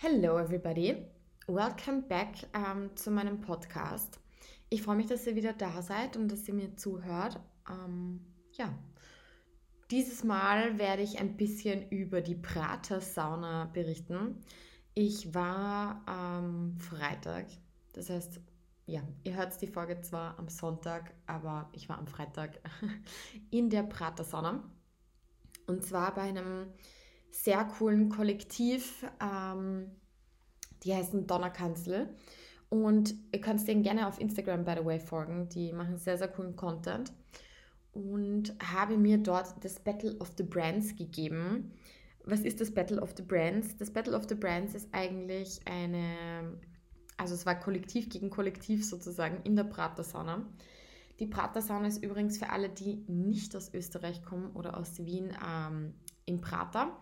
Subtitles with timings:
[0.00, 0.94] Hello everybody,
[1.48, 4.20] welcome back ähm, zu meinem Podcast.
[4.70, 7.40] Ich freue mich, dass ihr wieder da seid und dass ihr mir zuhört.
[7.68, 8.20] Ähm,
[8.52, 8.72] ja,
[9.90, 14.40] dieses Mal werde ich ein bisschen über die Prater-Sauna berichten.
[14.94, 17.46] Ich war am Freitag,
[17.92, 18.40] das heißt,
[18.86, 22.60] ja, ihr hört die Folge zwar am Sonntag, aber ich war am Freitag
[23.50, 24.62] in der Prater-Sauna.
[25.66, 26.68] Und zwar bei einem
[27.30, 29.04] sehr coolen Kollektiv.
[29.20, 29.90] Ähm,
[30.84, 32.08] die heißen Donnerkanzel.
[32.68, 35.48] Und ihr könnt denen gerne auf Instagram, by the way, folgen.
[35.48, 37.12] Die machen sehr, sehr coolen Content.
[37.92, 41.72] Und habe mir dort das Battle of the Brands gegeben.
[42.24, 43.76] Was ist das Battle of the Brands?
[43.78, 46.58] Das Battle of the Brands ist eigentlich eine,
[47.16, 50.46] also es war Kollektiv gegen Kollektiv sozusagen in der Prater-Sauna.
[51.20, 55.94] Die Prater-Sauna ist übrigens für alle, die nicht aus Österreich kommen oder aus Wien, ähm,
[56.28, 56.96] in Prater.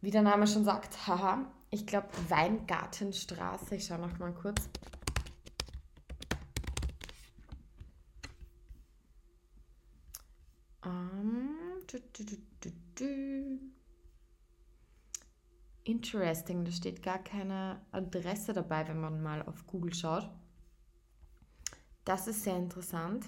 [0.00, 3.76] Wie der Name schon sagt, haha, ich glaube Weingartenstraße.
[3.76, 4.68] Ich schaue noch mal kurz.
[10.84, 12.36] Um, du, du,
[12.94, 13.58] du,
[15.84, 20.30] Interesting, da steht gar keine Adresse dabei, wenn man mal auf Google schaut.
[22.04, 23.26] Das ist sehr interessant.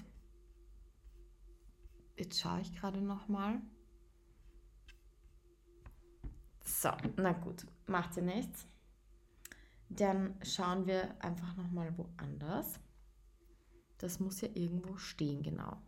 [2.16, 3.60] Jetzt schaue ich gerade noch mal.
[6.78, 8.66] So, na gut, macht ja nichts.
[9.88, 12.78] Dann schauen wir einfach nochmal woanders.
[13.96, 15.78] Das muss ja irgendwo stehen, genau.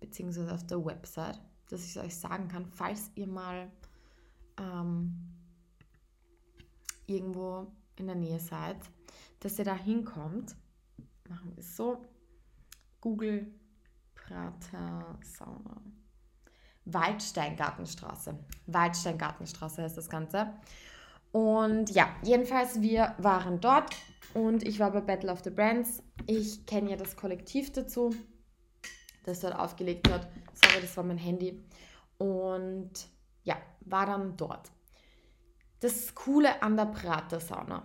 [0.00, 3.70] Beziehungsweise auf der Website, dass ich es euch sagen kann, falls ihr mal
[4.58, 5.34] ähm,
[7.06, 8.78] irgendwo in der Nähe seid,
[9.40, 10.56] dass ihr da hinkommt.
[11.28, 12.02] Machen wir es so.
[13.02, 13.52] Google
[14.14, 15.82] Prater Sauna.
[16.86, 18.38] Waldsteingartenstraße.
[18.66, 20.52] Waldsteingartenstraße heißt das Ganze.
[21.32, 23.94] Und ja, jedenfalls, wir waren dort
[24.32, 26.02] und ich war bei Battle of the Brands.
[26.26, 28.14] Ich kenne ja das Kollektiv dazu,
[29.24, 30.28] das dort aufgelegt hat.
[30.54, 31.62] Sorry, das war mein Handy.
[32.18, 32.92] Und
[33.42, 34.70] ja, war dann dort.
[35.80, 37.82] Das Coole an der Prater-Sauna.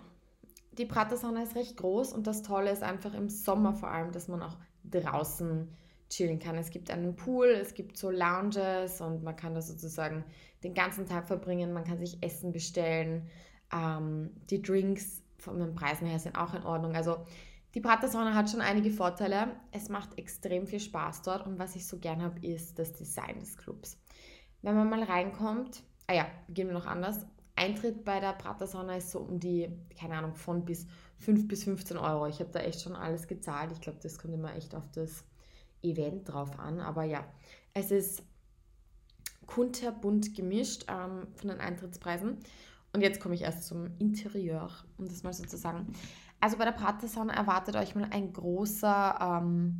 [0.73, 4.29] Die Prater-Sauna ist recht groß und das Tolle ist einfach im Sommer vor allem, dass
[4.29, 4.55] man auch
[4.85, 5.67] draußen
[6.11, 6.57] chillen kann.
[6.57, 10.23] Es gibt einen Pool, es gibt so Lounges und man kann da sozusagen
[10.63, 11.73] den ganzen Tag verbringen.
[11.73, 13.29] Man kann sich Essen bestellen.
[13.73, 16.95] Ähm, die Drinks von den Preisen her sind auch in Ordnung.
[16.95, 17.25] Also
[17.73, 19.55] die Pratersauna hat schon einige Vorteile.
[19.71, 23.39] Es macht extrem viel Spaß dort und was ich so gern habe, ist das Design
[23.39, 23.97] des Clubs.
[24.61, 27.25] Wenn man mal reinkommt, ah ja, beginnen wir noch anders.
[27.55, 30.87] Eintritt bei der Pratersauna ist so um die, keine Ahnung, von bis
[31.19, 32.27] 5 bis 15 Euro.
[32.27, 33.71] Ich habe da echt schon alles gezahlt.
[33.71, 35.23] Ich glaube, das kommt immer echt auf das
[35.81, 36.79] Event drauf an.
[36.79, 37.25] Aber ja,
[37.73, 38.23] es ist
[39.45, 42.37] kunterbunt gemischt ähm, von den Eintrittspreisen.
[42.93, 45.93] Und jetzt komme ich erst zum Interieur, um das mal so zu sagen.
[46.39, 49.75] Also bei der Pratersauna erwartet euch mal ein großer, ähm,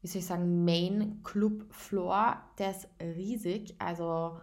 [0.00, 2.36] wie soll ich sagen, Main Club Floor.
[2.58, 4.38] Der ist riesig, also,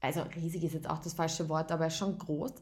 [0.00, 2.52] also riesig ist jetzt auch das falsche Wort, aber er ist schon groß.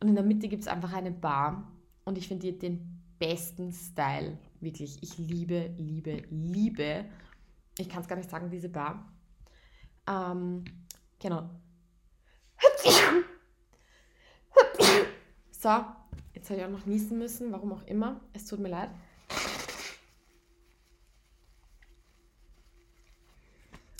[0.00, 1.70] Und in der Mitte gibt es einfach eine Bar
[2.04, 7.04] und ich finde den besten Style Wirklich, ich liebe, liebe, liebe.
[7.78, 9.12] Ich kann es gar nicht sagen, diese Bar.
[10.08, 10.64] Ähm,
[11.18, 11.48] genau.
[15.60, 15.70] So,
[16.34, 18.20] jetzt habe ich auch noch niesen müssen, warum auch immer.
[18.32, 18.90] Es tut mir leid.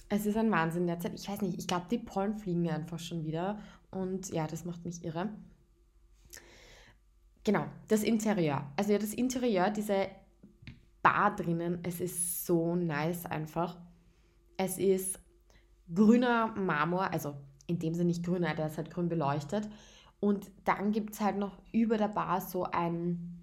[0.08, 1.14] Es ist ein Wahnsinn derzeit.
[1.14, 3.60] Ich weiß nicht, ich glaube, die Pollen fliegen einfach schon wieder.
[3.90, 5.30] Und ja, das macht mich irre.
[7.44, 8.70] Genau, das Interieur.
[8.76, 10.08] Also ja, das Interieur, diese
[11.08, 11.78] Bar drinnen.
[11.84, 13.78] Es ist so nice einfach.
[14.58, 15.18] Es ist
[15.94, 17.34] grüner Marmor, also
[17.66, 19.68] in dem Sinne nicht grüner, der ist halt grün beleuchtet.
[20.20, 23.40] Und dann gibt es halt noch über der Bar so ein,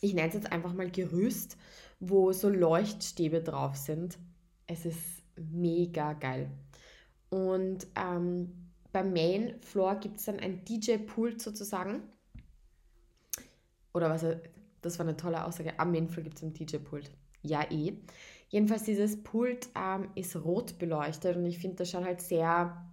[0.00, 1.56] ich nenne es jetzt einfach mal Gerüst,
[1.98, 4.18] wo so Leuchtstäbe drauf sind.
[4.68, 6.48] Es ist mega geil.
[7.28, 12.02] Und ähm, beim Main Floor gibt es dann ein DJ-Pult sozusagen.
[13.94, 14.24] Oder was,
[14.82, 15.78] das war eine tolle Aussage.
[15.78, 17.10] Am Mainfloor gibt es ein DJ-Pult.
[17.42, 17.94] Ja, eh.
[18.48, 22.86] Jedenfalls, dieses Pult ähm, ist rot beleuchtet und ich finde, das schaut halt sehr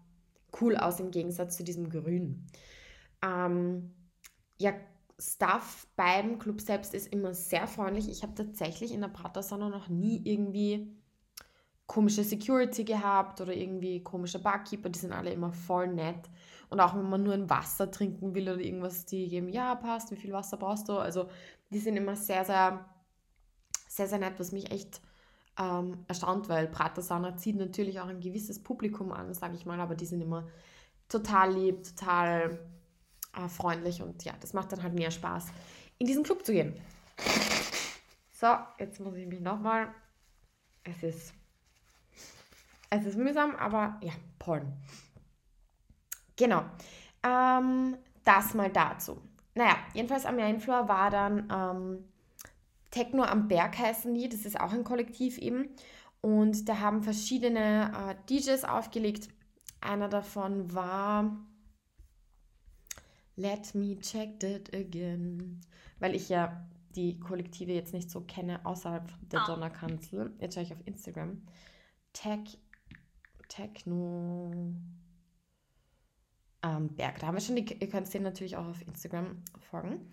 [0.62, 2.48] cool aus im Gegensatz zu diesem Grün.
[3.22, 3.92] Ähm,
[4.58, 4.74] ja,
[5.20, 8.10] Stuff beim Club selbst ist immer sehr freundlich.
[8.10, 10.96] Ich habe tatsächlich in der Pratersauna noch nie irgendwie
[11.90, 14.90] komische Security gehabt oder irgendwie komische Barkeeper.
[14.90, 16.30] Die sind alle immer voll nett.
[16.70, 20.12] Und auch wenn man nur ein Wasser trinken will oder irgendwas, die geben, ja, passt,
[20.12, 21.00] wie viel Wasser brauchst du?
[21.00, 21.28] Also
[21.72, 22.86] die sind immer sehr, sehr,
[23.88, 25.02] sehr, sehr nett, was mich echt
[25.58, 29.96] ähm, erstaunt, weil Pratersauna zieht natürlich auch ein gewisses Publikum an, sage ich mal, aber
[29.96, 30.48] die sind immer
[31.08, 32.60] total lieb, total
[33.36, 35.48] äh, freundlich und ja, das macht dann halt mehr Spaß,
[35.98, 36.80] in diesen Club zu gehen.
[38.32, 39.90] So, jetzt muss ich mich nochmal.
[40.84, 41.34] Es ist.
[42.90, 44.74] Es ist mühsam, aber ja, Porn.
[46.36, 46.64] Genau.
[47.24, 49.22] Ähm, das mal dazu.
[49.56, 52.06] Naja, jedenfalls am Mainfloor war dann ähm,
[52.92, 54.30] Techno am Berg heißen die.
[54.30, 55.70] Das ist auch ein Kollektiv eben.
[56.22, 59.30] Und da haben verschiedene äh, DJs aufgelegt.
[59.82, 61.38] Einer davon war
[63.36, 65.62] Let me check that again.
[66.00, 69.46] Weil ich ja die Kollektive jetzt nicht so kenne außerhalb der oh.
[69.48, 70.34] Donnerkanzel.
[70.40, 71.42] Jetzt schaue ich auf Instagram.
[72.12, 72.58] Tech,
[73.50, 74.52] Techno
[76.64, 77.20] ähm, Berg.
[77.20, 80.10] Da haben wir schon, die, ihr könnt denen natürlich auch auf Instagram folgen.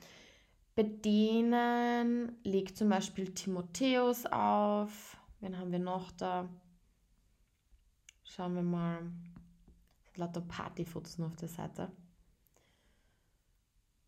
[0.75, 5.17] Bei denen legt zum Beispiel Timotheus auf.
[5.41, 6.49] Wen haben wir noch da?
[8.25, 8.99] Schauen wir mal.
[10.17, 11.91] Lauter Partyfotos auf der Seite.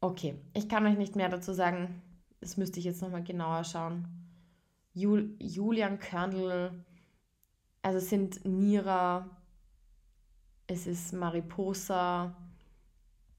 [0.01, 2.03] Okay, ich kann euch nicht mehr dazu sagen.
[2.41, 4.07] Das müsste ich jetzt nochmal genauer schauen.
[4.95, 6.85] Jul Julian Körnl,
[7.83, 9.29] also es sind Nira,
[10.67, 12.37] es ist Mariposa,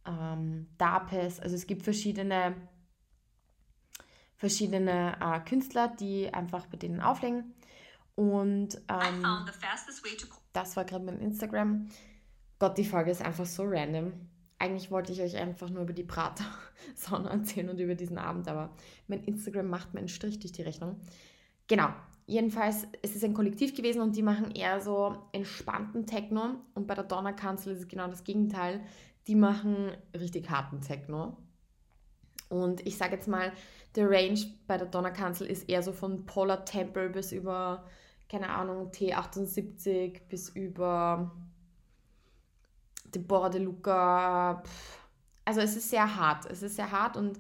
[0.06, 2.56] ähm, Dapes, also es gibt verschiedene,
[4.36, 7.54] verschiedene äh, Künstler, die einfach bei denen auflegen.
[8.16, 9.24] Und ähm,
[10.52, 11.88] das war gerade mein Instagram.
[12.58, 14.12] Gott, die Folge ist einfach so random.
[14.58, 18.76] Eigentlich wollte ich euch einfach nur über die Prater-Sauna erzählen und über diesen Abend, aber
[19.08, 21.00] mein Instagram macht mir einen Strich durch die Rechnung.
[21.68, 21.94] Genau,
[22.30, 26.94] jedenfalls, es ist ein Kollektiv gewesen und die machen eher so entspannten Techno und bei
[26.96, 28.82] der Donnerkanzel ist es genau das Gegenteil.
[29.28, 31.38] Die machen richtig harten Techno.
[32.50, 33.52] Und ich sage jetzt mal,
[33.96, 37.84] der Range bei der Donnerkanzel ist eher so von Polar Temple bis über,
[38.28, 41.32] keine Ahnung, T78 bis über
[43.14, 44.64] Deborah de Luca.
[45.46, 46.46] Also es ist sehr hart.
[46.50, 47.38] Es ist sehr hart und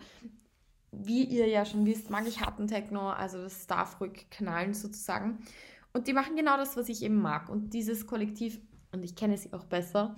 [0.91, 5.39] wie ihr ja schon wisst, mag ich harten Techno, also das darf ruhig knallen sozusagen.
[5.93, 7.49] Und die machen genau das, was ich eben mag.
[7.49, 8.59] Und dieses Kollektiv,
[8.91, 10.15] und ich kenne sie auch besser,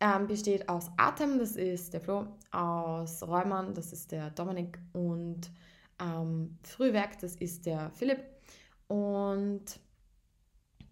[0.00, 5.50] ähm, besteht aus Atem, das ist der Flo, aus Räumern, das ist der Dominik und
[6.00, 8.24] ähm, Frühwerk, das ist der Philipp.
[8.88, 9.64] Und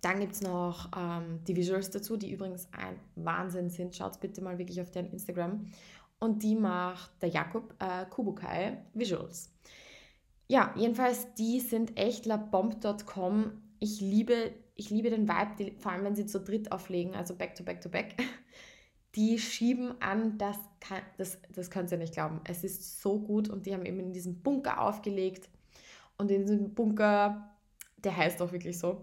[0.00, 3.94] dann gibt es noch ähm, die Visuals dazu, die übrigens ein Wahnsinn sind.
[3.94, 5.66] Schaut bitte mal wirklich auf deren Instagram.
[6.20, 9.50] Und die macht der Jakob äh, Kubukai Visuals.
[10.48, 13.52] Ja, jedenfalls, die sind echt labomb.com.
[13.78, 17.34] Ich liebe, ich liebe den Vibe, die, vor allem wenn sie zu dritt auflegen, also
[17.34, 18.14] back to back to back.
[19.16, 22.40] Die schieben an, das, kann, das, das könnt ihr nicht glauben.
[22.44, 25.48] Es ist so gut und die haben eben in diesem Bunker aufgelegt.
[26.16, 27.56] Und in diesem Bunker,
[27.96, 29.02] der heißt auch wirklich so,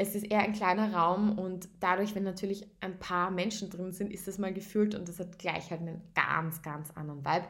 [0.00, 4.10] es ist eher ein kleiner Raum und dadurch, wenn natürlich ein paar Menschen drin sind,
[4.10, 7.46] ist das mal gefüllt und das hat gleich halt einen ganz, ganz anderen Vibe.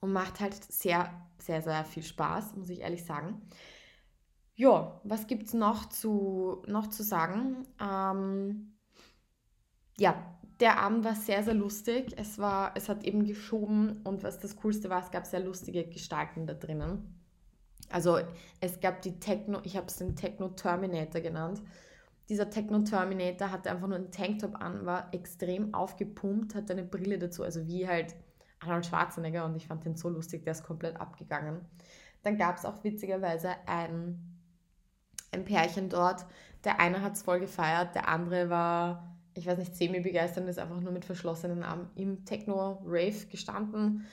[0.00, 3.42] Und macht halt sehr, sehr, sehr viel Spaß, muss ich ehrlich sagen.
[4.54, 7.66] Ja, was gibt es noch zu, noch zu sagen?
[7.80, 8.76] Ähm,
[9.98, 10.14] ja,
[10.60, 12.14] der Abend war sehr, sehr lustig.
[12.16, 15.88] Es, war, es hat eben geschoben und was das Coolste war, es gab sehr lustige
[15.88, 17.23] Gestalten da drinnen.
[17.90, 18.18] Also
[18.60, 21.62] es gab die Techno, ich habe es den Techno Terminator genannt.
[22.28, 27.18] Dieser Techno Terminator hatte einfach nur einen Tanktop an, war extrem aufgepumpt, hatte eine Brille
[27.18, 28.14] dazu, also wie halt
[28.60, 31.60] Arnold Schwarzenegger und ich fand den so lustig, der ist komplett abgegangen.
[32.22, 34.38] Dann gab es auch witzigerweise ein,
[35.32, 36.24] ein Pärchen dort.
[36.64, 40.58] Der eine hat es voll gefeiert, der andere war, ich weiß nicht, semi-begeistert und ist
[40.58, 44.06] einfach nur mit verschlossenen Armen im Techno-Rave gestanden.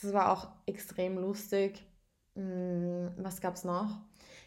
[0.00, 1.84] Das war auch extrem lustig.
[2.36, 3.98] Hm, was gab es noch?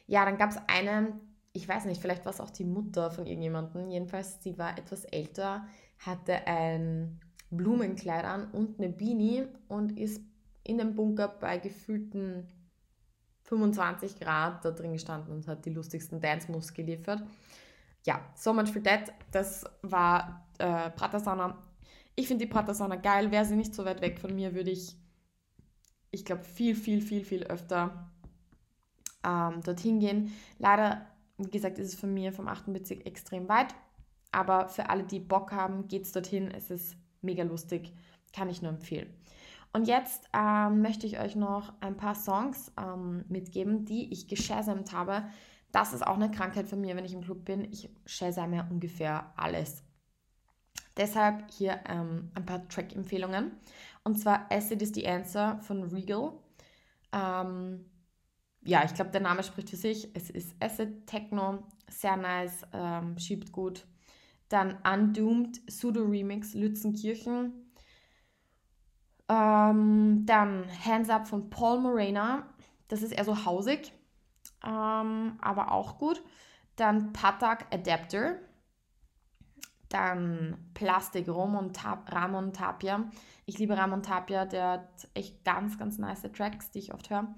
[0.08, 1.20] Ja, dann gab es eine,
[1.54, 3.90] ich weiß nicht, vielleicht war es auch die Mutter von irgendjemandem.
[3.90, 5.68] Jedenfalls, sie war etwas älter,
[6.00, 7.20] hatte ein
[7.52, 10.22] Blumenkleid an und eine Beanie und ist
[10.64, 12.48] in dem Bunker bei gefühlten
[13.44, 17.24] 25 Grad da drin gestanden und hat die lustigsten Dance-Moves geliefert.
[18.06, 19.12] Ja, so much for that.
[19.32, 21.58] Das war äh, Pratersauna.
[22.16, 23.32] Ich finde die Pratersauna geil.
[23.32, 24.96] Wäre sie nicht so weit weg von mir, würde ich
[26.12, 28.10] ich glaube, viel, viel, viel, viel öfter
[29.24, 30.34] ähm, dorthin gehen.
[30.58, 31.06] Leider,
[31.38, 32.74] wie gesagt, ist es von mir vom 8.
[32.74, 33.76] Bezirk extrem weit.
[34.32, 36.52] Aber für alle, die Bock haben, geht es dorthin.
[36.52, 37.94] Es ist mega lustig.
[38.34, 39.14] Kann ich nur empfehlen.
[39.72, 44.94] Und jetzt ähm, möchte ich euch noch ein paar Songs ähm, mitgeben, die ich geshazamt
[44.94, 45.26] habe.
[45.72, 47.66] Das ist auch eine Krankheit von mir, wenn ich im Club bin.
[47.72, 49.84] Ich shazame ungefähr alles.
[50.98, 53.52] Deshalb hier ähm, ein paar Track-Empfehlungen.
[54.10, 56.32] Und zwar Acid is the Answer von Regal.
[57.12, 57.86] Ähm,
[58.66, 60.10] ja, ich glaube, der Name spricht für sich.
[60.16, 63.86] Es ist Acid Techno, sehr nice, ähm, schiebt gut.
[64.48, 67.72] Dann Undoomed, Pseudo Remix, Lützenkirchen.
[69.30, 72.48] Ähm, dann Hands Up von Paul Morena.
[72.88, 73.94] Das ist eher so hausig,
[74.66, 76.24] ähm, aber auch gut.
[76.78, 78.38] Dann Patak Adapter.
[79.90, 83.10] Dann Plastik Ramon, Tap Ramon Tapia.
[83.46, 87.34] Ich liebe Ramon Tapia, der hat echt ganz, ganz nice Tracks, die ich oft höre.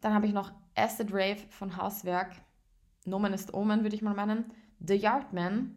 [0.00, 2.32] Dann habe ich noch Acid Rave von Hauswerk.
[3.04, 4.52] Nomen ist Omen, würde ich mal meinen.
[4.80, 5.76] The Yardman.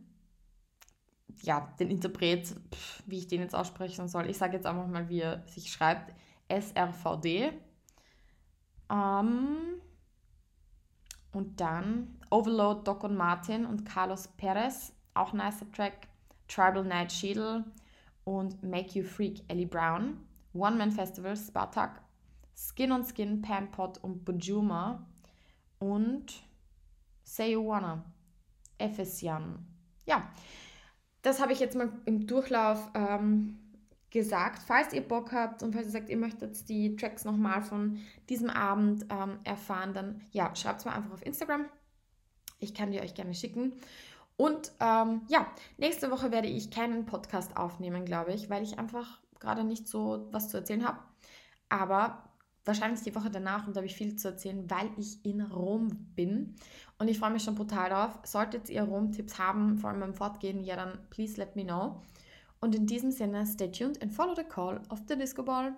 [1.43, 4.27] Ja, den Interpret, pff, wie ich den jetzt aussprechen soll.
[4.29, 6.13] Ich sage jetzt einfach mal, wie er sich schreibt.
[6.50, 7.53] SRVD.
[8.89, 9.81] Ähm,
[11.31, 14.93] und dann Overload, Doc und Martin und Carlos Perez.
[15.17, 16.07] Auch nicer Track.
[16.47, 17.65] Tribal Night Schädel
[18.24, 20.17] und Make You Freak Ellie Brown.
[20.53, 22.01] One Man Festival, Spartak.
[22.55, 25.05] Skin on Skin, Panpot und Bujuma.
[25.79, 26.41] Und
[27.24, 28.03] Say You Wanna,
[28.77, 29.65] Efesian.
[30.05, 30.31] Ja,
[31.21, 33.59] das habe ich jetzt mal im Durchlauf ähm,
[34.09, 34.63] gesagt.
[34.65, 38.50] Falls ihr Bock habt und falls ihr sagt, ihr möchtet die Tracks nochmal von diesem
[38.50, 41.65] Abend ähm, erfahren, dann ja, schreibt es mir einfach auf Instagram.
[42.59, 43.74] Ich kann die euch gerne schicken.
[44.38, 49.20] Und ähm, ja, nächste Woche werde ich keinen Podcast aufnehmen, glaube ich, weil ich einfach
[49.39, 51.00] gerade nicht so was zu erzählen habe.
[51.70, 52.24] Aber
[52.63, 55.88] wahrscheinlich die Woche danach und da habe ich viel zu erzählen, weil ich in Rom
[56.15, 56.56] bin.
[57.00, 58.20] Und ich freue mich schon brutal drauf.
[58.24, 62.01] Solltet ihr Rom-Tipps haben, vor allem beim Fortgehen, ja dann please let me know.
[62.60, 65.75] Und in diesem Sinne, stay tuned and follow the call of the Disco Ball.